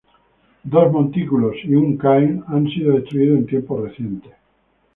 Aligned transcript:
Dos 0.63 0.91
montículos 0.91 1.53
y 1.63 1.75
un 1.75 1.95
cairn 1.95 2.43
han 2.47 2.65
sido 2.69 2.95
destruidos 2.95 3.37
en 3.37 3.45
tiempos 3.45 3.81
recientes. 3.87 4.31